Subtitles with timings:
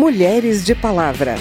[0.00, 1.34] Mulheres de Palavra.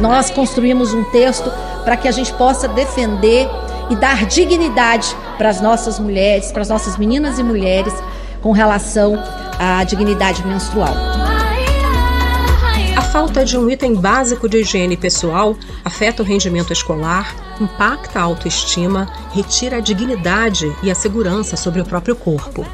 [0.00, 1.48] Nós construímos um texto
[1.84, 3.48] para que a gente possa defender
[3.90, 7.94] e dar dignidade para as nossas mulheres, para as nossas meninas e mulheres
[8.40, 9.14] com relação
[9.56, 10.96] à dignidade menstrual.
[13.12, 15.54] Falta de um item básico de higiene pessoal
[15.84, 21.84] afeta o rendimento escolar, impacta a autoestima, retira a dignidade e a segurança sobre o
[21.84, 22.64] próprio corpo.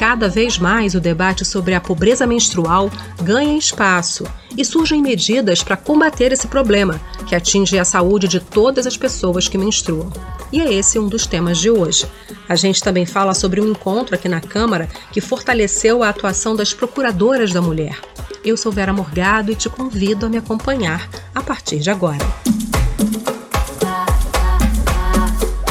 [0.00, 2.90] Cada vez mais o debate sobre a pobreza menstrual
[3.22, 4.24] ganha espaço
[4.56, 9.46] e surgem medidas para combater esse problema, que atinge a saúde de todas as pessoas
[9.46, 10.10] que menstruam.
[10.50, 12.06] E é esse um dos temas de hoje.
[12.48, 16.72] A gente também fala sobre um encontro aqui na Câmara que fortaleceu a atuação das
[16.72, 18.00] procuradoras da mulher.
[18.42, 22.24] Eu sou Vera Morgado e te convido a me acompanhar a partir de agora.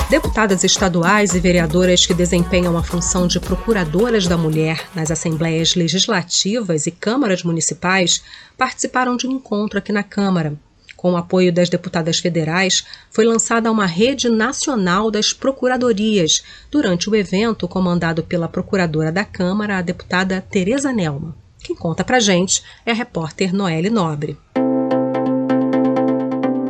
[0.10, 6.88] Deputadas estaduais e vereadoras que desempenham a função de procuradoras da mulher nas assembleias legislativas
[6.88, 8.24] e câmaras municipais
[8.58, 10.58] participaram de um encontro aqui na Câmara.
[10.98, 17.16] Com o apoio das deputadas federais, foi lançada uma rede nacional das procuradorias durante o
[17.16, 21.38] evento comandado pela procuradora da Câmara, a deputada Tereza Nelma.
[21.64, 24.38] Quem conta pra gente é a repórter Noelle Nobre.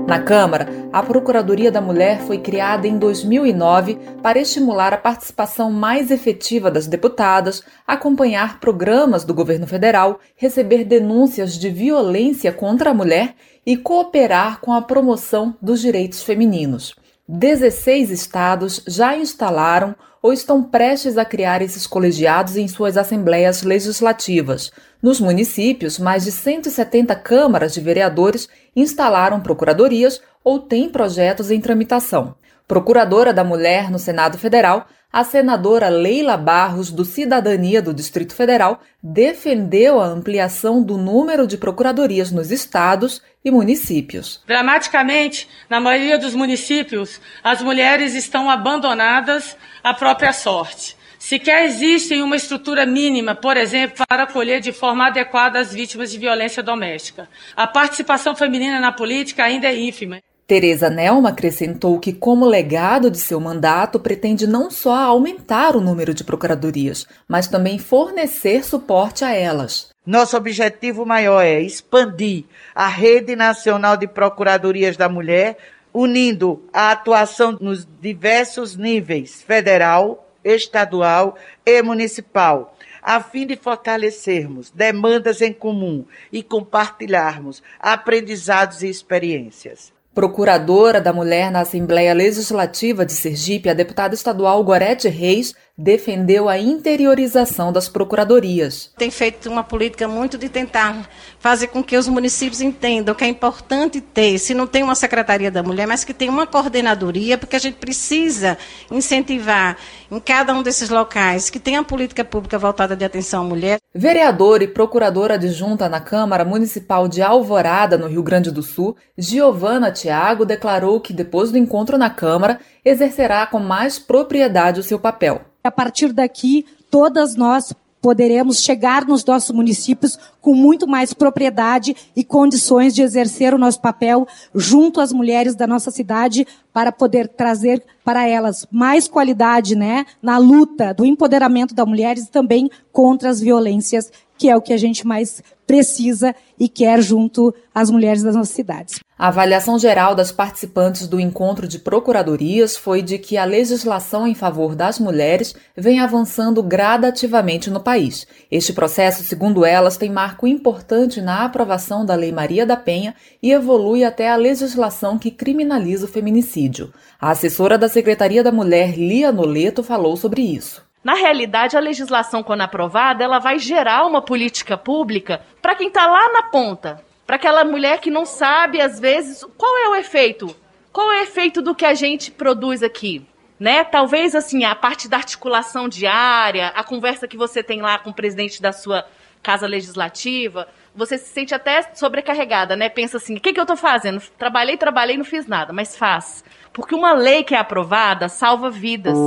[0.09, 6.09] Na Câmara, a Procuradoria da Mulher foi criada em 2009 para estimular a participação mais
[6.09, 13.35] efetiva das deputadas, acompanhar programas do governo federal, receber denúncias de violência contra a mulher
[13.63, 16.95] e cooperar com a promoção dos direitos femininos.
[17.27, 24.71] 16 estados já instalaram ou estão prestes a criar esses colegiados em suas assembleias legislativas.
[25.01, 32.35] Nos municípios, mais de 170 câmaras de vereadores instalaram procuradorias ou têm projetos em tramitação.
[32.67, 38.81] Procuradora da Mulher no Senado Federal, a senadora Leila Barros, do Cidadania do Distrito Federal,
[39.01, 44.41] defendeu a ampliação do número de procuradorias nos estados e municípios.
[44.45, 50.95] Dramaticamente, na maioria dos municípios, as mulheres estão abandonadas à própria sorte.
[51.17, 56.17] Sequer existe uma estrutura mínima, por exemplo, para acolher de forma adequada as vítimas de
[56.17, 57.27] violência doméstica.
[57.55, 60.21] A participação feminina na política ainda é ínfima.
[60.49, 66.11] Tereza Nelma acrescentou que, como legado de seu mandato, pretende não só aumentar o número
[66.11, 69.89] de procuradorias, mas também fornecer suporte a elas.
[70.03, 75.55] Nosso objetivo maior é expandir a rede nacional de procuradorias da mulher,
[75.93, 85.43] unindo a atuação nos diversos níveis federal, estadual e municipal, a fim de fortalecermos demandas
[85.43, 89.98] em comum e compartilharmos aprendizados e experiências.
[90.19, 96.59] Procuradora da Mulher na Assembleia Legislativa de Sergipe, a deputada estadual Gorete Reis defendeu a
[96.59, 98.91] interiorização das procuradorias.
[98.97, 101.09] Tem feito uma política muito de tentar
[101.39, 105.49] fazer com que os municípios entendam que é importante ter, se não tem uma secretaria
[105.49, 108.57] da mulher, mas que tem uma coordenadoria, porque a gente precisa
[108.91, 109.77] incentivar
[110.11, 113.77] em cada um desses locais que tenha política pública voltada de atenção à mulher.
[113.95, 119.93] Vereadora e procuradora adjunta na Câmara Municipal de Alvorada, no Rio Grande do Sul, Giovana
[119.93, 125.48] Tiago declarou que depois do encontro na Câmara exercerá com mais propriedade o seu papel.
[125.63, 132.23] A partir daqui, todas nós poderemos chegar nos nossos municípios com muito mais propriedade e
[132.23, 137.83] condições de exercer o nosso papel junto às mulheres da nossa cidade para poder trazer
[138.03, 143.41] para elas mais qualidade, né, na luta do empoderamento das mulheres e também contra as
[143.41, 148.35] violências, que é o que a gente mais precisa e quer junto às mulheres das
[148.35, 148.99] nossas cidades.
[149.17, 154.33] A avaliação geral das participantes do encontro de procuradorias foi de que a legislação em
[154.33, 158.25] favor das mulheres vem avançando gradativamente no país.
[158.49, 163.13] Este processo, segundo elas, tem marco importante na aprovação da Lei Maria da Penha
[163.43, 166.93] e evolui até a legislação que criminaliza o feminicídio.
[167.19, 170.88] A assessora da Secretaria da Mulher, Lia Noleto, falou sobre isso.
[171.09, 176.05] Na realidade, a legislação, quando aprovada, ela vai gerar uma política pública para quem está
[176.05, 180.55] lá na ponta, para aquela mulher que não sabe, às vezes, qual é o efeito,
[180.93, 183.25] qual é o efeito do que a gente produz aqui.
[183.59, 183.83] Né?
[183.83, 188.13] Talvez assim, a parte da articulação diária, a conversa que você tem lá com o
[188.13, 189.03] presidente da sua
[189.41, 192.87] casa legislativa, você se sente até sobrecarregada, né?
[192.87, 194.21] Pensa assim, o que, que eu estou fazendo?
[194.37, 196.43] Trabalhei, trabalhei, não fiz nada, mas faz.
[196.71, 199.17] Porque uma lei que é aprovada salva vidas.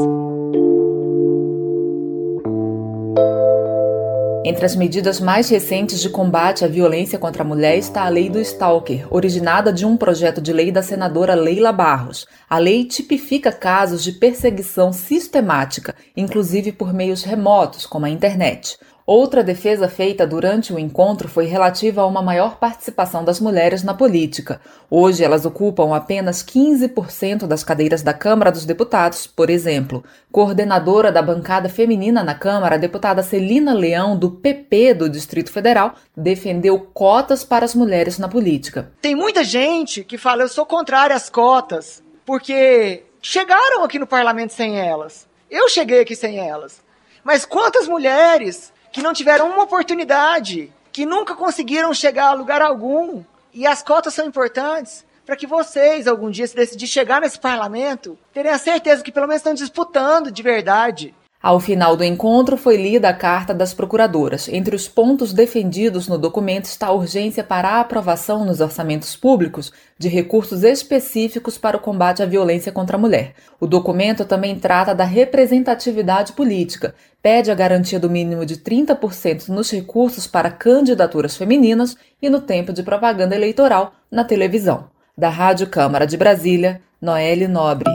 [4.52, 8.28] Entre as medidas mais recentes de combate à violência contra a mulher está a Lei
[8.28, 12.26] do Stalker, originada de um projeto de lei da senadora Leila Barros.
[12.50, 18.76] A lei tipifica casos de perseguição sistemática, inclusive por meios remotos, como a internet.
[19.04, 23.92] Outra defesa feita durante o encontro foi relativa a uma maior participação das mulheres na
[23.92, 24.60] política.
[24.88, 30.04] Hoje, elas ocupam apenas 15% das cadeiras da Câmara dos Deputados, por exemplo.
[30.30, 35.96] Coordenadora da bancada feminina na Câmara, a deputada Celina Leão, do PP do Distrito Federal,
[36.16, 38.92] defendeu cotas para as mulheres na política.
[39.00, 44.52] Tem muita gente que fala: eu sou contrária às cotas, porque chegaram aqui no parlamento
[44.52, 45.26] sem elas.
[45.50, 46.80] Eu cheguei aqui sem elas.
[47.24, 53.24] Mas quantas mulheres que não tiveram uma oportunidade, que nunca conseguiram chegar a lugar algum.
[53.52, 58.18] E as cotas são importantes para que vocês, algum dia, se decidir chegar nesse parlamento,
[58.32, 61.14] terem a certeza que pelo menos estão disputando de verdade.
[61.42, 64.48] Ao final do encontro, foi lida a carta das procuradoras.
[64.48, 69.72] Entre os pontos defendidos no documento está a urgência para a aprovação nos orçamentos públicos
[69.98, 73.34] de recursos específicos para o combate à violência contra a mulher.
[73.58, 79.68] O documento também trata da representatividade política, pede a garantia do mínimo de 30% nos
[79.68, 84.84] recursos para candidaturas femininas e no tempo de propaganda eleitoral na televisão.
[85.18, 87.90] Da Rádio Câmara de Brasília, Noelle Nobre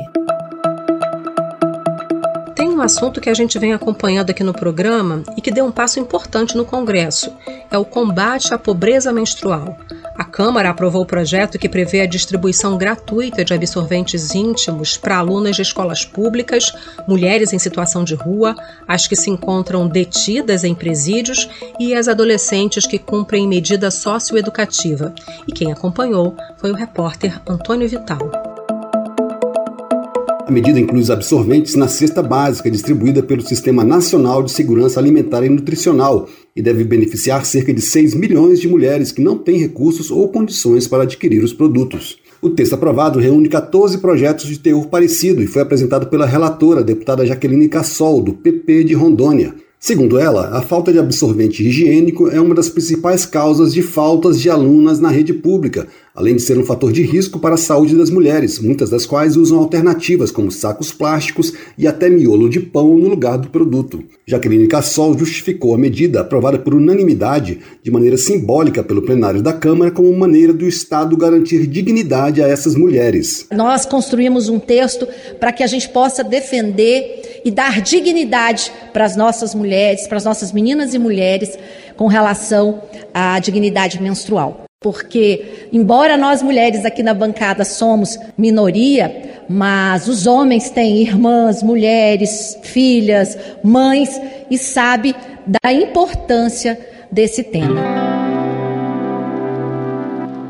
[2.77, 6.00] um assunto que a gente vem acompanhando aqui no programa e que deu um passo
[6.00, 7.33] importante no Congresso:
[7.71, 9.77] é o combate à pobreza menstrual.
[10.15, 15.56] A Câmara aprovou o projeto que prevê a distribuição gratuita de absorventes íntimos para alunas
[15.56, 16.71] de escolas públicas,
[17.07, 18.56] mulheres em situação de rua,
[18.88, 25.13] as que se encontram detidas em presídios e as adolescentes que cumprem medida socioeducativa.
[25.47, 28.46] E quem acompanhou foi o repórter Antônio Vital.
[30.47, 35.44] A medida inclui os absorventes na cesta básica distribuída pelo Sistema Nacional de Segurança Alimentar
[35.44, 40.09] e Nutricional e deve beneficiar cerca de 6 milhões de mulheres que não têm recursos
[40.09, 42.17] ou condições para adquirir os produtos.
[42.41, 47.25] O texto aprovado reúne 14 projetos de teor parecido e foi apresentado pela relatora, deputada
[47.25, 49.53] Jaqueline Cassol, do PP de Rondônia.
[49.79, 54.50] Segundo ela, a falta de absorvente higiênico é uma das principais causas de faltas de
[54.50, 58.09] alunas na rede pública, além de ser um fator de risco para a saúde das
[58.09, 63.07] mulheres, muitas das quais usam alternativas como sacos plásticos e até miolo de pão no
[63.07, 64.03] lugar do produto.
[64.25, 69.91] Jaqueline Cassol justificou a medida aprovada por unanimidade, de maneira simbólica pelo plenário da Câmara,
[69.91, 73.45] como maneira do Estado garantir dignidade a essas mulheres.
[73.51, 75.07] Nós construímos um texto
[75.39, 80.25] para que a gente possa defender e dar dignidade para as nossas mulheres, para as
[80.25, 81.57] nossas meninas e mulheres
[81.95, 82.81] com relação
[83.13, 84.66] à dignidade menstrual.
[84.80, 92.57] Porque, embora nós mulheres aqui na bancada somos minoria, mas os homens têm irmãs, mulheres,
[92.62, 96.80] filhas, mães e sabe da importância
[97.12, 98.06] desse tema.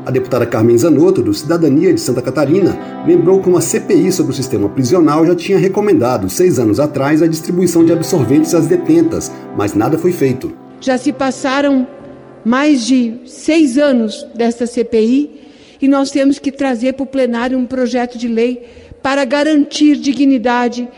[0.08, 4.34] A deputada Carmen Zanotto, do Cidadania de Santa Catarina, lembrou que uma CPI sobre o
[4.34, 9.74] sistema prisional já tinha recomendado, seis anos atrás, a distribuição de absorventes às detentas, mas
[9.74, 10.50] nada foi feito.
[10.80, 11.86] Já se passaram
[12.42, 15.42] mais de seis anos desta CPI
[15.78, 18.66] e nós temos que trazer para o plenário um projeto de lei
[19.02, 20.88] para garantir dignidade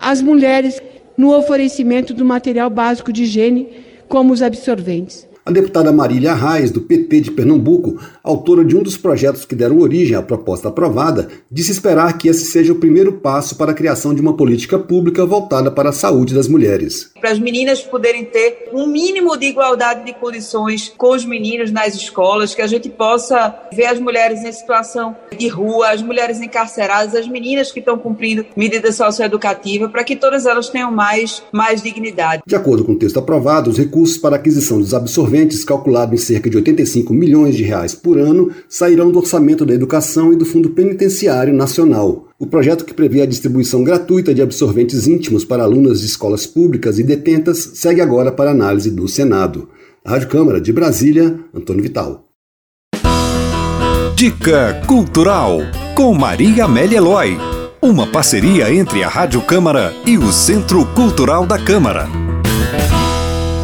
[0.00, 0.80] às mulheres
[1.16, 3.66] no oferecimento do material básico de higiene,
[4.06, 5.28] como os absorventes.
[5.44, 9.78] A deputada Marília Arraes, do PT de Pernambuco, autora de um dos projetos que deram
[9.78, 14.14] origem à proposta aprovada, disse esperar que esse seja o primeiro passo para a criação
[14.14, 17.09] de uma política pública voltada para a saúde das mulheres.
[17.20, 21.94] Para as meninas poderem ter um mínimo de igualdade de condições com os meninos nas
[21.94, 27.14] escolas, que a gente possa ver as mulheres em situação de rua, as mulheres encarceradas,
[27.14, 32.42] as meninas que estão cumprindo medida socioeducativa, para que todas elas tenham mais, mais dignidade.
[32.46, 36.18] De acordo com o texto aprovado, os recursos para aquisição dos absorventes absorventes, calculado em
[36.18, 40.44] cerca de 85 milhões de reais por ano, sairão do orçamento da educação e do
[40.44, 42.29] Fundo Penitenciário Nacional.
[42.42, 46.98] O projeto que prevê a distribuição gratuita de absorventes íntimos para alunas de escolas públicas
[46.98, 49.68] e detentas segue agora para análise do Senado.
[50.06, 52.24] Rádio Câmara de Brasília, Antônio Vital.
[54.16, 55.58] Dica Cultural
[55.94, 57.36] com Maria Amélia Eloy.
[57.82, 62.06] Uma parceria entre a Rádio Câmara e o Centro Cultural da Câmara.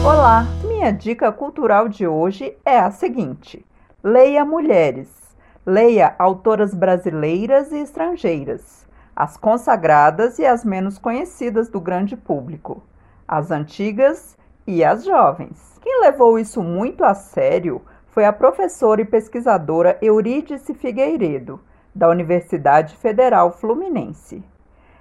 [0.04, 3.64] Olá, minha dica cultural de hoje é a seguinte:
[4.04, 5.25] leia mulheres.
[5.68, 12.84] Leia autoras brasileiras e estrangeiras, as consagradas e as menos conhecidas do grande público,
[13.26, 15.76] as antigas e as jovens.
[15.82, 21.58] Quem levou isso muito a sério foi a professora e pesquisadora Eurídice Figueiredo,
[21.92, 24.44] da Universidade Federal Fluminense.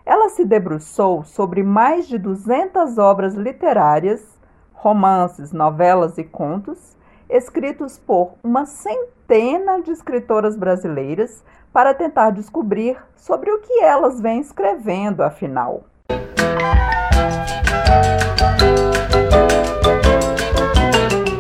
[0.03, 4.35] Ela se debruçou sobre mais de 200 obras literárias
[4.73, 6.97] romances, novelas e contos,
[7.29, 14.39] escritos por uma centena de escritoras brasileiras para tentar descobrir sobre o que elas vêm
[14.39, 15.83] escrevendo, afinal.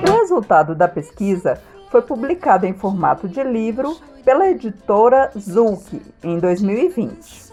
[0.07, 7.45] O resultado da pesquisa foi publicado em formato de livro pela editora Zulk em 2020.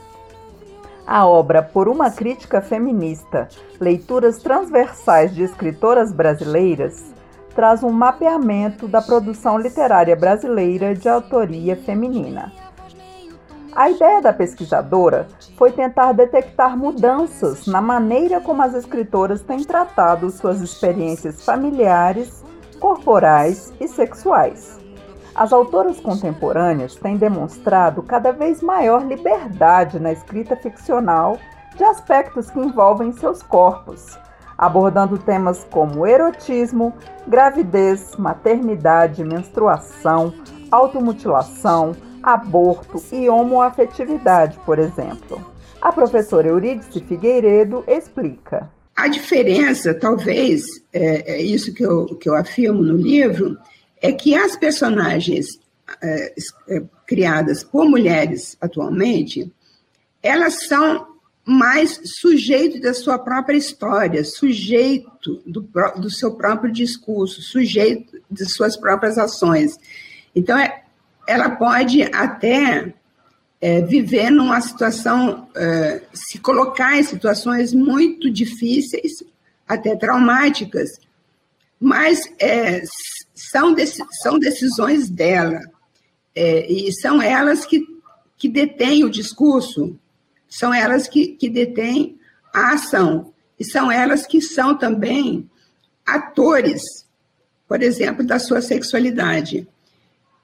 [1.06, 3.48] A obra Por uma Crítica Feminista
[3.78, 7.12] Leituras Transversais de Escritoras Brasileiras
[7.54, 12.52] traz um mapeamento da produção literária brasileira de autoria feminina.
[13.74, 20.30] A ideia da pesquisadora foi tentar detectar mudanças na maneira como as escritoras têm tratado
[20.30, 22.44] suas experiências familiares,
[22.78, 24.78] corporais e sexuais.
[25.34, 31.38] As autoras contemporâneas têm demonstrado cada vez maior liberdade na escrita ficcional
[31.74, 34.18] de aspectos que envolvem seus corpos,
[34.62, 36.94] abordando temas como erotismo,
[37.26, 40.32] gravidez, maternidade, menstruação,
[40.70, 45.44] automutilação, aborto e homoafetividade, por exemplo.
[45.80, 48.70] A professora Eurídice Figueiredo explica.
[48.94, 53.58] A diferença, talvez, é, é, isso que eu, que eu afirmo no livro,
[54.00, 55.58] é que as personagens
[56.00, 56.34] é,
[56.68, 59.52] é, criadas por mulheres atualmente,
[60.22, 61.11] elas são
[61.44, 65.60] mais sujeito da sua própria história, sujeito do,
[65.96, 69.76] do seu próprio discurso, sujeito de suas próprias ações.
[70.34, 70.84] Então, é,
[71.26, 72.94] ela pode até
[73.60, 79.22] é, viver numa situação, é, se colocar em situações muito difíceis,
[79.66, 80.90] até traumáticas,
[81.80, 82.82] mas é,
[83.34, 83.74] são,
[84.22, 85.60] são decisões dela,
[86.34, 87.84] é, e são elas que,
[88.36, 89.98] que detêm o discurso,
[90.54, 92.18] são elas que, que detêm
[92.52, 95.48] a ação, e são elas que são também
[96.04, 97.06] atores,
[97.68, 99.66] por exemplo, da sua sexualidade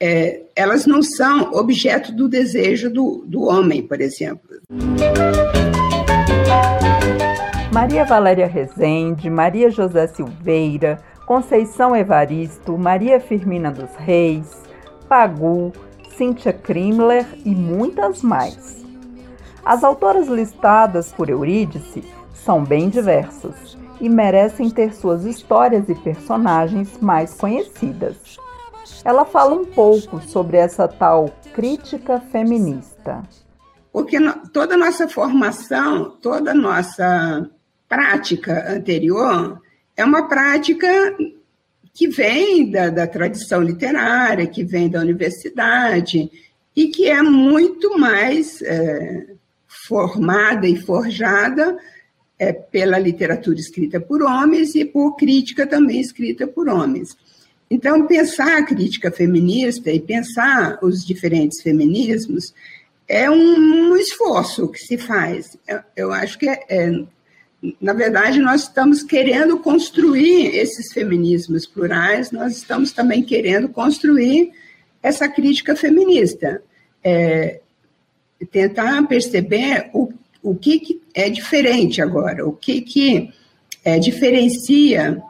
[0.01, 4.59] é, elas não são objeto do desejo do, do homem, por exemplo.
[7.73, 14.49] Maria Valéria Rezende, Maria José Silveira, Conceição Evaristo, Maria Firmina dos Reis,
[15.09, 15.73] Pagu,
[16.17, 18.78] Cíntia Krimler e muitas mais.
[19.69, 26.97] As autoras listadas por Eurídice são bem diversas e merecem ter suas histórias e personagens
[27.03, 28.39] mais conhecidas.
[29.05, 33.23] Ela fala um pouco sobre essa tal crítica feminista.
[33.93, 34.17] Porque
[34.55, 37.47] toda a nossa formação, toda a nossa
[37.87, 39.61] prática anterior
[39.95, 41.15] é uma prática
[41.93, 46.31] que vem da, da tradição literária, que vem da universidade
[46.75, 49.37] e que é muito mais é,
[49.89, 51.79] formada e forjada
[52.39, 57.17] é, pela literatura escrita por homens e por crítica também escrita por homens.
[57.71, 62.55] Então, pensar a crítica feminista e pensar os diferentes feminismos
[63.07, 65.57] é um, um esforço que se faz.
[65.67, 67.05] Eu, eu acho que, é, é,
[67.81, 74.53] na verdade, nós estamos querendo construir esses feminismos plurais, nós estamos também querendo construir
[75.03, 76.63] essa crítica feminista.
[77.03, 77.61] É,
[78.47, 83.31] tentar perceber o, o que, que é diferente agora, o que, que
[83.85, 85.23] é, diferencia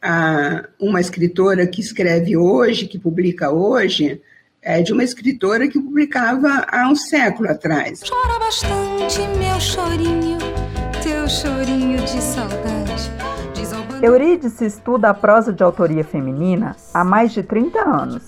[0.00, 4.20] a uma escritora que escreve hoje, que publica hoje,
[4.60, 8.00] é de uma escritora que publicava há um século atrás.
[8.08, 10.38] Chora bastante, meu chorinho,
[11.02, 12.74] teu chorinho de saudade.
[14.02, 18.22] Eurídice estuda a prosa de autoria feminina há mais de 30 anos.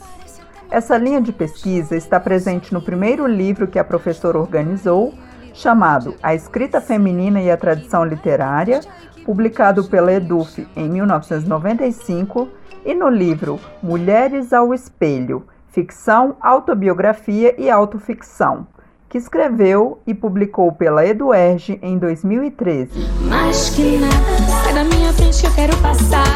[0.70, 5.14] Essa linha de pesquisa está presente no primeiro livro que a professora organizou,
[5.54, 8.80] chamado A Escrita Feminina e a Tradição Literária,
[9.24, 12.48] publicado pela Eduf em 1995,
[12.84, 18.66] e no livro Mulheres ao Espelho: Ficção, Autobiografia e Autoficção,
[19.08, 22.90] que escreveu e publicou pela Eduerge em 2013.
[23.28, 24.14] Mais que nada,
[24.62, 26.26] sai da minha frente que eu quero passar,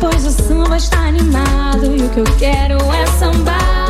[0.00, 3.81] pois o samba está animado e o que eu quero é sambar.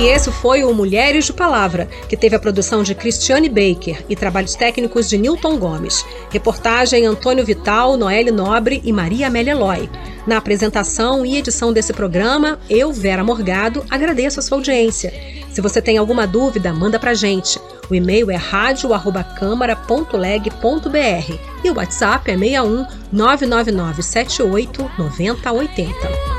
[0.00, 4.16] E esse foi o Mulheres de Palavra, que teve a produção de Cristiane Baker e
[4.16, 6.06] trabalhos técnicos de Newton Gomes.
[6.30, 9.90] Reportagem Antônio Vital, Noelle Nobre e Maria Amélia Eloy.
[10.26, 15.12] Na apresentação e edição desse programa, eu, Vera Morgado, agradeço a sua audiência.
[15.52, 17.60] Se você tem alguma dúvida, manda pra gente.
[17.90, 26.29] O e-mail é radio@câmara.leg.br e o WhatsApp é 61 999 78 9080.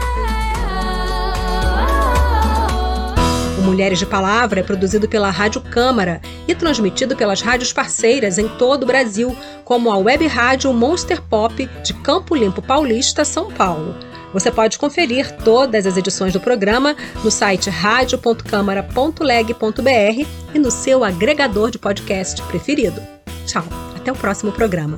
[3.61, 8.47] O Mulheres de Palavra é produzido pela Rádio Câmara e transmitido pelas rádios parceiras em
[8.47, 13.95] todo o Brasil, como a web rádio Monster Pop de Campo Limpo Paulista, São Paulo.
[14.33, 21.69] Você pode conferir todas as edições do programa no site radio.câmara.leg.br e no seu agregador
[21.69, 22.99] de podcast preferido.
[23.45, 23.63] Tchau,
[23.95, 24.97] até o próximo programa.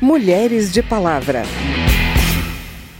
[0.00, 1.44] Mulheres de Palavra.